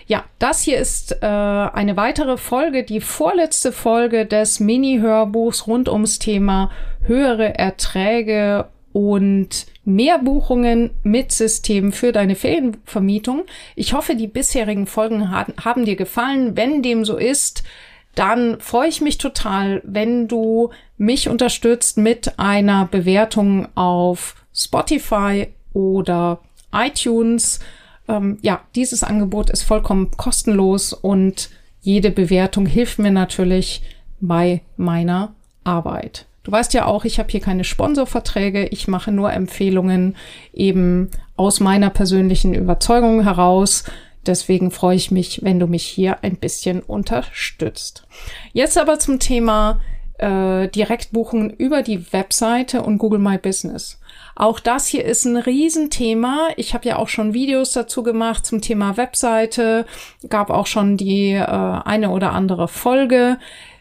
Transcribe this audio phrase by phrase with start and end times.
[0.08, 6.20] Ja, das hier ist äh, eine weitere Folge, die vorletzte Folge des Mini-Hörbuchs rund ums
[6.20, 6.72] Thema
[7.05, 13.44] höhere Erträge und mehr Buchungen mit System für deine Ferienvermietung.
[13.75, 16.55] Ich hoffe, die bisherigen Folgen haben, haben dir gefallen.
[16.55, 17.64] Wenn dem so ist,
[18.16, 26.39] dann freue ich mich total, wenn du mich unterstützt mit einer Bewertung auf Spotify oder
[26.72, 27.59] iTunes.
[28.07, 31.49] Ähm, ja, dieses Angebot ist vollkommen kostenlos und
[31.81, 33.83] jede Bewertung hilft mir natürlich
[34.19, 36.25] bei meiner Arbeit.
[36.43, 40.15] Du weißt ja auch, ich habe hier keine Sponsorverträge, ich mache nur Empfehlungen
[40.53, 43.85] eben aus meiner persönlichen Überzeugung heraus.
[44.25, 48.05] Deswegen freue ich mich, wenn du mich hier ein bisschen unterstützt.
[48.51, 49.79] Jetzt aber zum Thema
[50.17, 53.99] äh, Direktbuchungen über die Webseite und Google My Business.
[54.36, 56.50] Auch das hier ist ein Riesenthema.
[56.58, 59.86] Ich habe ja auch schon Videos dazu gemacht zum Thema Webseite,
[60.30, 63.38] gab auch schon die äh, eine oder andere Folge.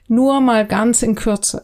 [0.08, 1.62] Nur mal ganz in Kürze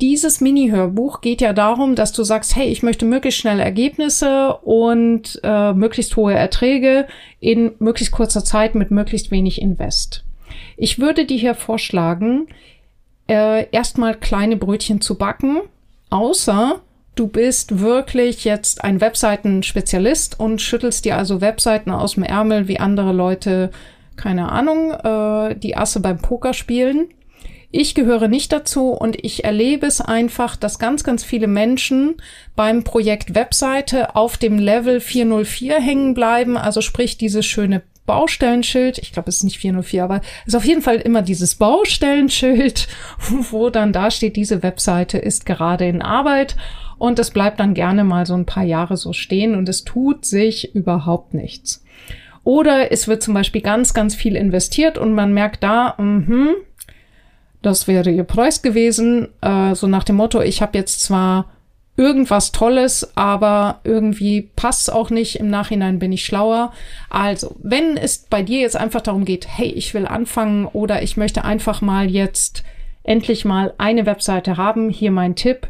[0.00, 5.40] dieses Mini-Hörbuch geht ja darum, dass du sagst, hey, ich möchte möglichst schnelle Ergebnisse und
[5.42, 7.06] äh, möglichst hohe Erträge
[7.38, 10.24] in möglichst kurzer Zeit mit möglichst wenig Invest.
[10.76, 12.48] Ich würde dir hier vorschlagen,
[13.28, 15.60] äh, erstmal kleine Brötchen zu backen,
[16.08, 16.80] außer
[17.20, 22.80] du bist wirklich jetzt ein Webseiten-Spezialist und schüttelst dir also Webseiten aus dem Ärmel wie
[22.80, 23.70] andere Leute,
[24.16, 27.08] keine Ahnung, äh, die Asse beim Poker spielen.
[27.70, 32.16] Ich gehöre nicht dazu und ich erlebe es einfach, dass ganz, ganz viele Menschen
[32.56, 39.12] beim Projekt Webseite auf dem Level 404 hängen bleiben, also sprich dieses schöne Baustellenschild, ich
[39.12, 42.88] glaube, es ist nicht 404, aber es ist auf jeden Fall immer dieses Baustellenschild,
[43.50, 46.56] wo dann da steht, diese Webseite ist gerade in Arbeit
[47.00, 50.26] und es bleibt dann gerne mal so ein paar Jahre so stehen und es tut
[50.26, 51.82] sich überhaupt nichts.
[52.44, 56.52] Oder es wird zum Beispiel ganz, ganz viel investiert und man merkt da, mh,
[57.62, 61.46] das wäre ihr Preis gewesen, äh, so nach dem Motto, ich habe jetzt zwar
[61.96, 65.40] irgendwas Tolles, aber irgendwie passt auch nicht.
[65.40, 66.72] Im Nachhinein bin ich schlauer.
[67.08, 71.16] Also, wenn es bei dir jetzt einfach darum geht, hey, ich will anfangen oder ich
[71.16, 72.62] möchte einfach mal jetzt
[73.04, 75.68] endlich mal eine Webseite haben, hier mein Tipp.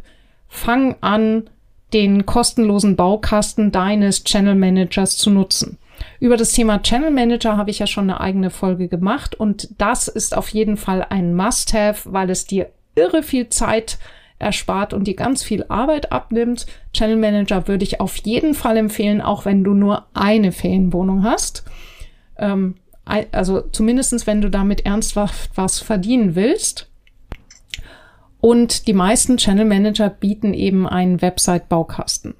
[0.52, 1.48] Fang an,
[1.92, 5.78] den kostenlosen Baukasten deines Channel Managers zu nutzen.
[6.18, 10.08] Über das Thema Channel Manager habe ich ja schon eine eigene Folge gemacht und das
[10.08, 13.98] ist auf jeden Fall ein Must-Have, weil es dir irre viel Zeit
[14.38, 16.66] erspart und dir ganz viel Arbeit abnimmt.
[16.92, 21.64] Channel Manager würde ich auf jeden Fall empfehlen, auch wenn du nur eine Ferienwohnung hast.
[22.38, 26.89] Ähm, also zumindestens, wenn du damit ernsthaft was verdienen willst.
[28.40, 32.34] Und die meisten Channel Manager bieten eben einen Website-Baukasten.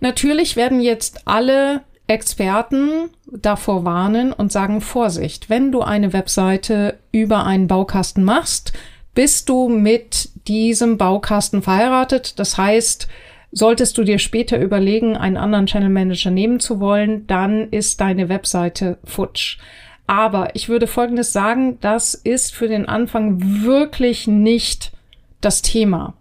[0.00, 7.44] Natürlich werden jetzt alle Experten davor warnen und sagen Vorsicht, wenn du eine Webseite über
[7.44, 8.72] einen Baukasten machst,
[9.14, 12.38] bist du mit diesem Baukasten verheiratet.
[12.38, 13.06] Das heißt,
[13.52, 18.28] solltest du dir später überlegen, einen anderen Channel Manager nehmen zu wollen, dann ist deine
[18.28, 19.58] Webseite futsch.
[20.06, 24.92] Aber ich würde Folgendes sagen, das ist für den Anfang wirklich nicht
[25.40, 26.14] das Thema.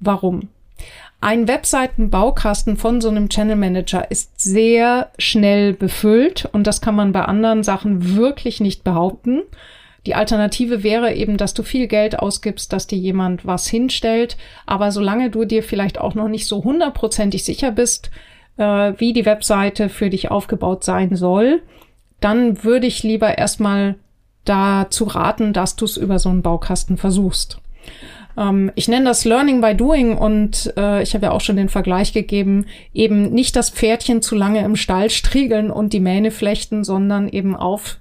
[0.00, 0.48] Warum?
[1.20, 7.12] Ein Webseitenbaukasten von so einem Channel Manager ist sehr schnell befüllt und das kann man
[7.12, 9.42] bei anderen Sachen wirklich nicht behaupten.
[10.06, 14.36] Die Alternative wäre eben, dass du viel Geld ausgibst, dass dir jemand was hinstellt.
[14.64, 18.10] Aber solange du dir vielleicht auch noch nicht so hundertprozentig sicher bist,
[18.56, 21.62] äh, wie die Webseite für dich aufgebaut sein soll,
[22.20, 23.96] dann würde ich lieber erstmal
[24.44, 27.58] dazu raten, dass du es über so einen Baukasten versuchst.
[28.36, 31.68] Ähm, ich nenne das Learning by Doing und äh, ich habe ja auch schon den
[31.68, 36.84] Vergleich gegeben, eben nicht das Pferdchen zu lange im Stall striegeln und die Mähne flechten,
[36.84, 37.98] sondern eben auf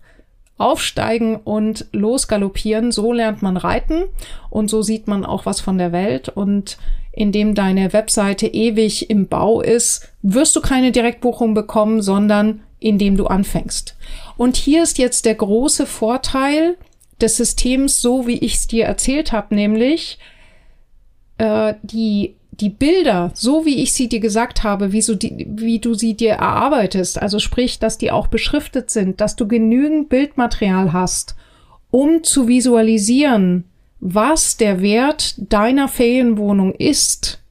[0.58, 2.92] aufsteigen und losgaloppieren.
[2.92, 4.04] So lernt man reiten
[4.50, 6.30] und so sieht man auch was von der Welt.
[6.30, 6.78] Und
[7.12, 13.28] indem deine Webseite ewig im Bau ist, wirst du keine Direktbuchung bekommen, sondern indem du
[13.28, 13.98] anfängst.
[14.38, 16.78] Und hier ist jetzt der große Vorteil
[17.22, 20.20] des Systems, so wie ich es dir erzählt habe, nämlich
[21.38, 25.80] äh, die die Bilder, so wie ich sie dir gesagt habe, wie, so die, wie
[25.80, 30.94] du sie dir erarbeitest, also sprich, dass die auch beschriftet sind, dass du genügend Bildmaterial
[30.94, 31.36] hast,
[31.92, 33.66] um zu visualisieren,
[34.00, 37.42] was der Wert deiner Ferienwohnung ist,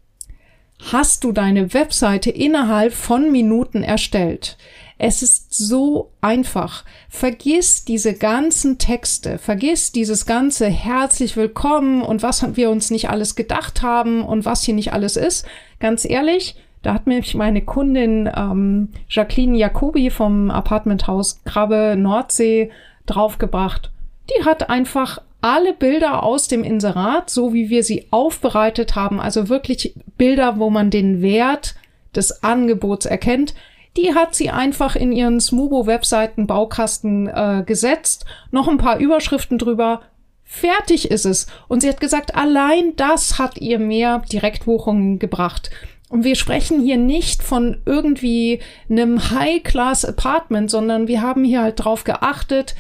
[0.93, 4.57] hast du deine Webseite innerhalb von Minuten erstellt.
[4.99, 6.85] Es ist so einfach.
[7.09, 13.35] Vergiss diese ganzen Texte, vergiss dieses ganze herzlich willkommen und was wir uns nicht alles
[13.35, 15.47] gedacht haben und was hier nicht alles ist.
[15.81, 22.71] Ganz ehrlich, da hat mich meine Kundin ähm, Jacqueline Jacobi vom Apartmenthaus Krabbe Nordsee
[23.07, 23.91] draufgebracht.
[24.31, 29.51] Die hat einfach alle Bilder aus dem Inserat, so wie wir sie aufbereitet haben, also
[29.51, 31.75] wirklich Bilder, wo man den Wert
[32.17, 33.53] des Angebots erkennt,
[33.99, 40.01] die hat sie einfach in ihren Smubo-Webseiten Baukasten äh, gesetzt, noch ein paar Überschriften drüber.
[40.45, 41.47] Fertig ist es.
[41.69, 45.69] Und sie hat gesagt, allein das hat ihr mehr Direktbuchungen gebracht.
[46.09, 52.05] Und wir sprechen hier nicht von irgendwie einem High-Class-Apartment, sondern wir haben hier halt drauf
[52.05, 52.75] geachtet,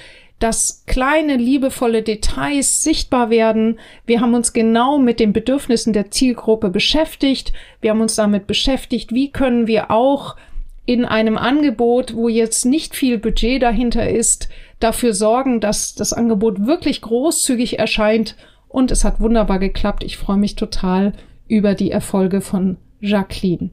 [0.44, 3.78] dass kleine, liebevolle Details sichtbar werden.
[4.04, 7.54] Wir haben uns genau mit den Bedürfnissen der Zielgruppe beschäftigt.
[7.80, 10.36] Wir haben uns damit beschäftigt, wie können wir auch
[10.84, 14.50] in einem Angebot, wo jetzt nicht viel Budget dahinter ist,
[14.80, 18.36] dafür sorgen, dass das Angebot wirklich großzügig erscheint.
[18.68, 20.04] Und es hat wunderbar geklappt.
[20.04, 21.14] Ich freue mich total
[21.48, 23.70] über die Erfolge von Jacqueline.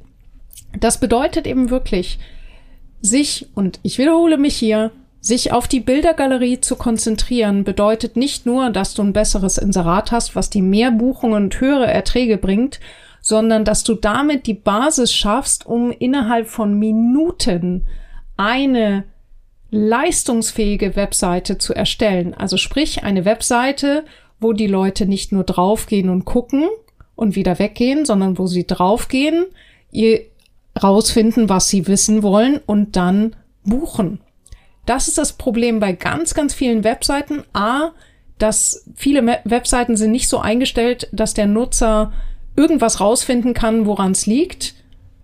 [0.80, 2.18] Das bedeutet eben wirklich,
[3.02, 4.92] sich, und ich wiederhole mich hier,
[5.22, 10.36] sich auf die Bildergalerie zu konzentrieren, bedeutet nicht nur, dass du ein besseres Inserat hast,
[10.36, 12.80] was dir mehr Buchungen und höhere Erträge bringt,
[13.22, 17.86] sondern dass du damit die Basis schaffst, um innerhalb von Minuten
[18.36, 19.04] eine
[19.70, 22.34] leistungsfähige Webseite zu erstellen.
[22.34, 24.04] Also sprich eine Webseite,
[24.40, 26.68] wo die Leute nicht nur draufgehen und gucken
[27.16, 29.46] und wieder weggehen, sondern wo sie draufgehen,
[29.92, 30.22] ihr
[30.82, 34.20] rausfinden, was sie wissen wollen und dann buchen.
[34.86, 37.44] Das ist das Problem bei ganz, ganz vielen Webseiten.
[37.54, 37.92] A,
[38.38, 42.12] dass viele Webseiten sind nicht so eingestellt, dass der Nutzer
[42.56, 44.74] irgendwas rausfinden kann, woran es liegt.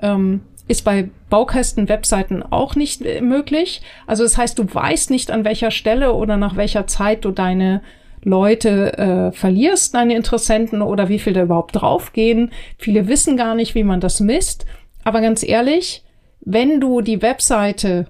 [0.01, 3.81] Ähm, ist bei Baukästen-Webseiten auch nicht äh, möglich.
[4.05, 7.81] Also das heißt, du weißt nicht, an welcher Stelle oder nach welcher Zeit du deine
[8.23, 12.51] Leute äh, verlierst, deine Interessenten oder wie viel da überhaupt draufgehen.
[12.77, 14.65] Viele wissen gar nicht, wie man das misst.
[15.03, 16.03] Aber ganz ehrlich,
[16.41, 18.07] wenn du die Webseite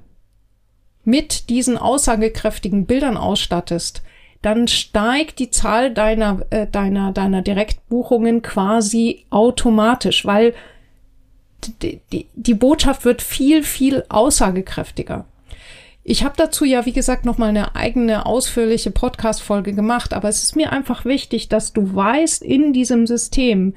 [1.08, 4.02] mit diesen aussagekräftigen Bildern ausstattest,
[4.42, 10.54] dann steigt die Zahl deiner, äh, deiner, deiner Direktbuchungen quasi automatisch, weil
[11.82, 15.26] die, die, die Botschaft wird viel, viel aussagekräftiger.
[16.04, 20.44] Ich habe dazu ja, wie gesagt, noch mal eine eigene ausführliche Podcast-Folge gemacht, aber es
[20.44, 23.76] ist mir einfach wichtig, dass du weißt, in diesem System,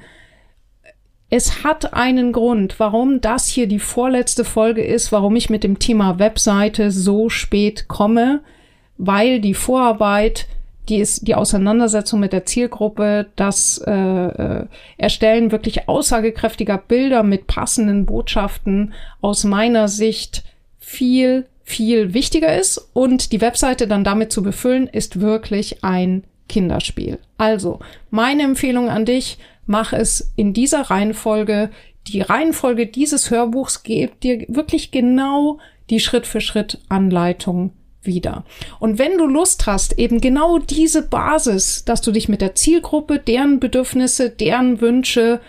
[1.31, 5.79] es hat einen Grund, warum das hier die vorletzte Folge ist, warum ich mit dem
[5.79, 8.41] Thema Webseite so spät komme
[9.03, 10.45] weil die Vorarbeit,
[10.87, 14.65] die ist die Auseinandersetzung mit der Zielgruppe, das äh, äh,
[14.97, 20.43] Erstellen wirklich aussagekräftiger Bilder mit passenden Botschaften aus meiner Sicht
[20.77, 27.17] viel, viel wichtiger ist und die Webseite dann damit zu befüllen, ist wirklich ein Kinderspiel.
[27.39, 27.79] Also,
[28.11, 29.39] meine Empfehlung an dich,
[29.71, 31.71] mach es in dieser Reihenfolge.
[32.07, 35.57] Die Reihenfolge dieses Hörbuchs gibt dir wirklich genau
[35.89, 37.71] die Schritt für Schritt Anleitung
[38.03, 38.43] wieder.
[38.79, 43.19] Und wenn du Lust hast, eben genau diese Basis, dass du dich mit der Zielgruppe,
[43.19, 45.39] deren Bedürfnisse, deren Wünsche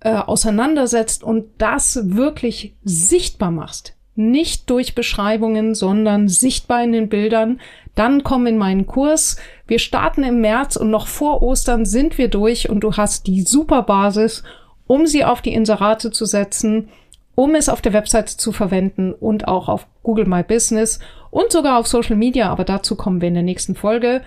[0.00, 7.60] äh, auseinandersetzt und das wirklich sichtbar machst, nicht durch Beschreibungen, sondern sichtbar in den Bildern,
[7.94, 9.36] dann komm in meinen Kurs.
[9.66, 13.42] Wir starten im März und noch vor Ostern sind wir durch und du hast die
[13.42, 14.42] super Basis,
[14.86, 16.88] um sie auf die Inserate zu setzen,
[17.34, 20.98] um es auf der Webseite zu verwenden und auch auf Google My Business
[21.30, 24.20] und sogar auf Social Media, aber dazu kommen wir in der nächsten Folge.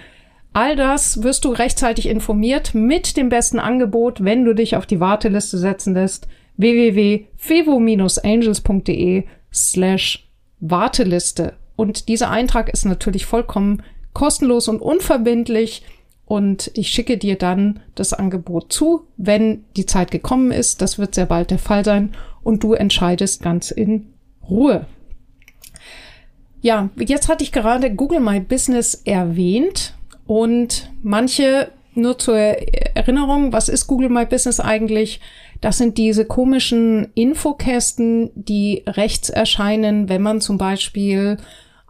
[0.54, 5.00] All das wirst du rechtzeitig informiert mit dem besten Angebot, wenn du dich auf die
[5.00, 6.28] Warteliste setzen lässt.
[6.58, 10.28] www.fevo-angels.de slash
[10.60, 11.54] Warteliste.
[11.76, 13.84] Und dieser Eintrag ist natürlich vollkommen
[14.14, 15.84] kostenlos und unverbindlich.
[16.26, 20.82] Und ich schicke dir dann das Angebot zu, wenn die Zeit gekommen ist.
[20.82, 22.16] Das wird sehr bald der Fall sein.
[22.44, 24.14] Und du entscheidest ganz in
[24.50, 24.88] Ruhe.
[26.62, 29.94] Ja, jetzt hatte ich gerade Google My Business erwähnt
[30.26, 35.22] und manche nur zur Erinnerung, was ist Google My Business eigentlich?
[35.66, 41.38] Das sind diese komischen Infokästen, die rechts erscheinen, wenn man zum Beispiel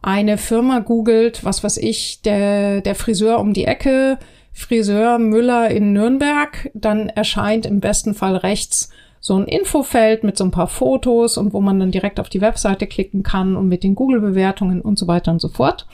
[0.01, 4.17] eine Firma googelt, was weiß ich, der, der Friseur um die Ecke,
[4.53, 10.45] Friseur Müller in Nürnberg, dann erscheint im besten Fall rechts so ein Infofeld mit so
[10.45, 13.83] ein paar Fotos und wo man dann direkt auf die Webseite klicken kann und mit
[13.83, 15.85] den Google-Bewertungen und so weiter und so fort.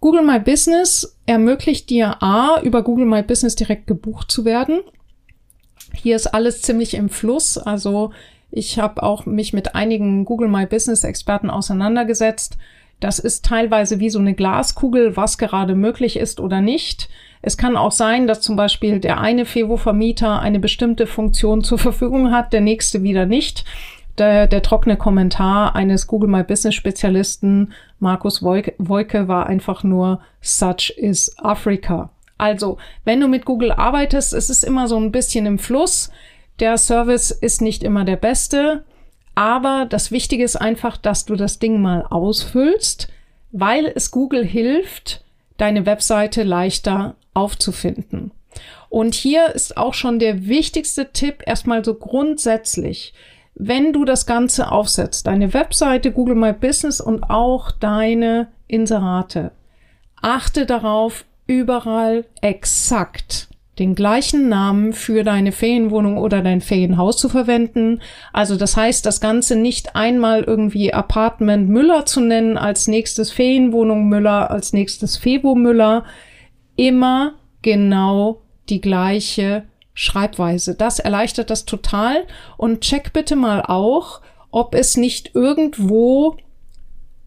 [0.00, 4.80] Google My Business ermöglicht dir A, über Google My Business direkt gebucht zu werden.
[5.94, 7.58] Hier ist alles ziemlich im Fluss.
[7.58, 8.12] Also
[8.50, 12.58] ich habe auch mich mit einigen Google My Business Experten auseinandergesetzt.
[13.00, 17.08] Das ist teilweise wie so eine Glaskugel, was gerade möglich ist oder nicht.
[17.40, 22.30] Es kann auch sein, dass zum Beispiel der eine Fevo-Vermieter eine bestimmte Funktion zur Verfügung
[22.30, 23.64] hat, der nächste wieder nicht.
[24.18, 30.92] Der, der trockene Kommentar eines Google My Business Spezialisten, Markus Woike, war einfach nur Such
[30.96, 32.10] is Africa.
[32.38, 36.10] Also, wenn du mit Google arbeitest, es ist immer so ein bisschen im Fluss.
[36.60, 38.84] Der Service ist nicht immer der beste.
[39.34, 43.08] Aber das Wichtige ist einfach, dass du das Ding mal ausfüllst,
[43.50, 45.24] weil es Google hilft,
[45.56, 48.32] deine Webseite leichter aufzufinden.
[48.90, 53.14] Und hier ist auch schon der wichtigste Tipp erstmal so grundsätzlich.
[53.54, 59.52] Wenn du das Ganze aufsetzt, deine Webseite, Google My Business und auch deine Inserate,
[60.20, 68.00] achte darauf, überall exakt den gleichen Namen für deine Ferienwohnung oder dein Ferienhaus zu verwenden.
[68.32, 74.08] Also das heißt, das Ganze nicht einmal irgendwie Apartment Müller zu nennen, als nächstes Ferienwohnung
[74.08, 76.04] Müller, als nächstes Febo Müller.
[76.76, 80.74] Immer genau die gleiche Schreibweise.
[80.74, 82.24] Das erleichtert das total.
[82.56, 86.36] Und check bitte mal auch, ob es nicht irgendwo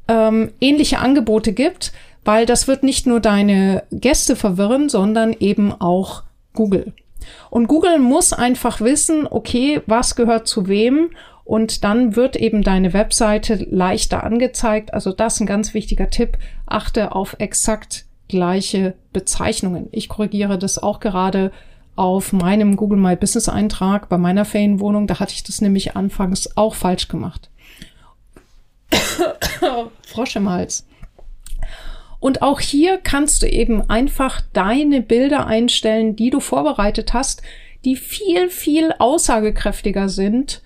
[0.08, 1.91] ähm, ähnliche Angebote gibt,
[2.25, 6.94] weil das wird nicht nur deine Gäste verwirren, sondern eben auch Google.
[7.50, 11.12] Und Google muss einfach wissen, okay, was gehört zu wem
[11.44, 14.94] und dann wird eben deine Webseite leichter angezeigt.
[14.94, 16.38] Also das ist ein ganz wichtiger Tipp.
[16.65, 19.88] Achte auf exakt gleiche Bezeichnungen.
[19.91, 21.51] Ich korrigiere das auch gerade
[21.96, 25.08] auf meinem Google My Business Eintrag bei meiner Ferienwohnung.
[25.08, 27.50] Da hatte ich das nämlich anfangs auch falsch gemacht.
[30.01, 30.86] Frosch im Hals.
[32.20, 37.42] Und auch hier kannst du eben einfach deine Bilder einstellen, die du vorbereitet hast,
[37.84, 40.62] die viel, viel aussagekräftiger sind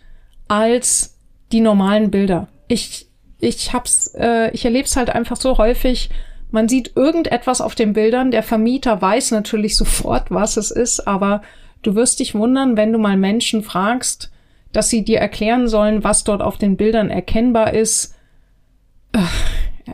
[0.47, 1.17] als
[1.51, 2.47] die normalen Bilder.
[2.67, 3.07] Ich,
[3.39, 6.09] ich hab's, äh, ich erlebe es halt einfach so häufig.
[6.51, 8.31] Man sieht irgendetwas auf den Bildern.
[8.31, 11.41] Der Vermieter weiß natürlich sofort, was es ist, aber
[11.81, 14.31] du wirst dich wundern, wenn du mal Menschen fragst,
[14.71, 18.15] dass sie dir erklären sollen, was dort auf den Bildern erkennbar ist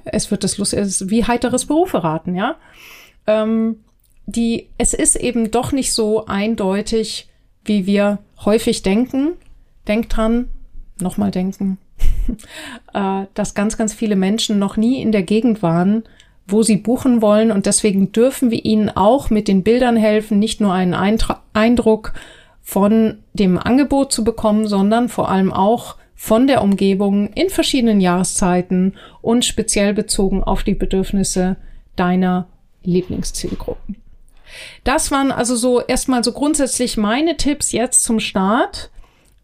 [0.06, 2.56] es wird das lustig, es ist wie heiteres Berufe raten, ja.
[3.28, 3.78] Ähm,
[4.25, 7.30] die, es ist eben doch nicht so eindeutig,
[7.64, 9.34] wie wir häufig denken.
[9.88, 10.48] Denkt dran,
[11.00, 11.78] nochmal denken,
[12.94, 16.04] äh, dass ganz, ganz viele Menschen noch nie in der Gegend waren,
[16.48, 20.62] wo sie buchen wollen und deswegen dürfen wir ihnen auch mit den Bildern helfen, nicht
[20.62, 22.14] nur einen Eindru Eindruck
[22.62, 28.93] von dem Angebot zu bekommen, sondern vor allem auch von der Umgebung in verschiedenen Jahreszeiten
[29.22, 31.57] und speziell bezogen auf die Bedürfnisse
[31.95, 32.48] deiner
[32.84, 33.98] Lieblingszielgruppen.
[34.84, 38.89] Das waren also so erstmal so grundsätzlich meine Tipps jetzt zum Start.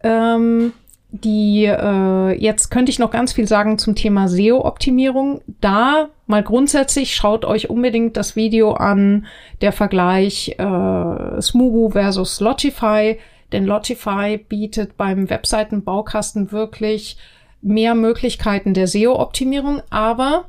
[0.04, 0.74] Ähm,
[1.12, 5.42] die äh, jetzt könnte ich noch ganz viel sagen zum Thema SEO-Optimierung.
[5.60, 9.26] Da mal grundsätzlich schaut euch unbedingt das Video an,
[9.60, 13.20] der Vergleich äh, Smugu versus Logify.
[13.52, 17.18] Denn Logify bietet beim Webseitenbaukasten wirklich
[17.62, 20.46] mehr Möglichkeiten der SEO-Optimierung, aber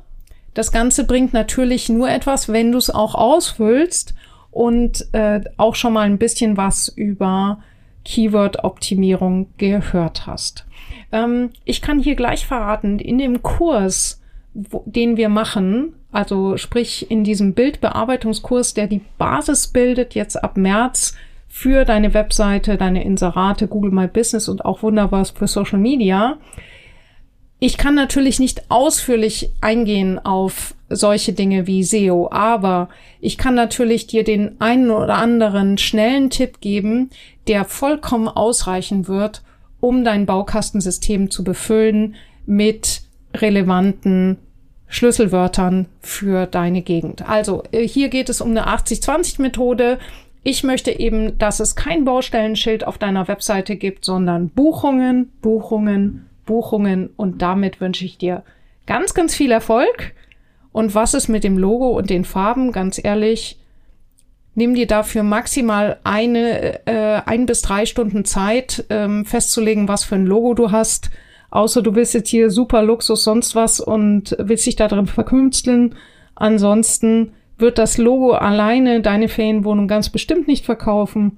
[0.53, 4.13] das Ganze bringt natürlich nur etwas, wenn du es auch ausfüllst
[4.51, 7.59] und äh, auch schon mal ein bisschen was über
[8.05, 10.65] Keyword-Optimierung gehört hast.
[11.11, 14.21] Ähm, ich kann hier gleich verraten, in dem Kurs,
[14.53, 20.57] wo, den wir machen, also sprich in diesem Bildbearbeitungskurs, der die Basis bildet, jetzt ab
[20.57, 21.15] März
[21.55, 26.39] für deine Webseite, deine Inserate, Google My Business und auch wunderbar für Social Media.
[27.59, 32.89] Ich kann natürlich nicht ausführlich eingehen auf solche Dinge wie SEO, aber
[33.21, 37.11] ich kann natürlich dir den einen oder anderen schnellen Tipp geben,
[37.47, 39.43] der vollkommen ausreichen wird,
[39.79, 42.15] um dein Baukastensystem zu befüllen
[42.47, 43.03] mit
[43.35, 44.39] relevanten
[44.87, 47.29] Schlüsselwörtern für deine Gegend.
[47.29, 49.99] Also äh, hier geht es um eine 80-20-Methode.
[50.43, 57.09] Ich möchte eben, dass es kein Baustellenschild auf deiner Webseite gibt, sondern Buchungen, Buchungen, Buchungen
[57.15, 58.43] und damit wünsche ich dir
[58.85, 60.13] ganz, ganz viel Erfolg.
[60.73, 62.73] Und was ist mit dem Logo und den Farben?
[62.73, 63.57] Ganz ehrlich,
[64.55, 70.15] nimm dir dafür maximal eine, äh, ein bis drei Stunden Zeit, ähm, festzulegen, was für
[70.15, 71.09] ein Logo du hast.
[71.51, 75.95] Außer du willst jetzt hier super Luxus, sonst was und willst dich da drin verkünsteln.
[76.35, 81.37] Ansonsten wird das Logo alleine deine Ferienwohnung ganz bestimmt nicht verkaufen.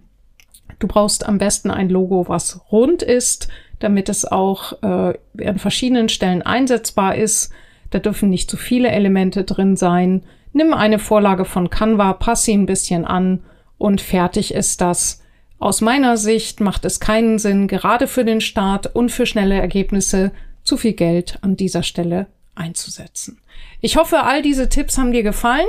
[0.79, 3.48] Du brauchst am besten ein Logo, was rund ist,
[3.79, 5.13] damit es auch äh,
[5.45, 7.51] an verschiedenen Stellen einsetzbar ist.
[7.91, 10.24] Da dürfen nicht zu viele Elemente drin sein.
[10.53, 13.43] Nimm eine Vorlage von Canva, pass sie ein bisschen an
[13.77, 15.22] und fertig ist das.
[15.60, 20.31] Aus meiner Sicht macht es keinen Sinn, gerade für den Start und für schnelle Ergebnisse
[20.63, 23.39] zu viel Geld an dieser Stelle einzusetzen.
[23.81, 25.67] Ich hoffe, all diese Tipps haben dir gefallen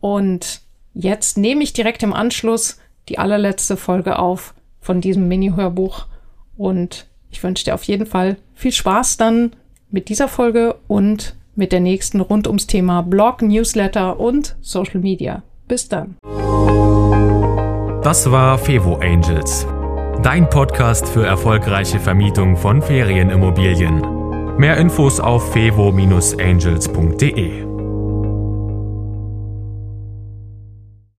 [0.00, 0.60] und
[0.94, 6.06] jetzt nehme ich direkt im Anschluss die allerletzte Folge auf von diesem Mini-Hörbuch
[6.56, 9.52] und ich wünsche dir auf jeden Fall viel Spaß dann
[9.90, 15.42] mit dieser Folge und mit der nächsten rund ums Thema Blog, Newsletter und Social Media.
[15.68, 16.16] Bis dann.
[18.02, 19.66] Das war Fevo Angels,
[20.22, 24.56] dein Podcast für erfolgreiche Vermietung von Ferienimmobilien.
[24.58, 27.75] Mehr Infos auf fevo-angels.de.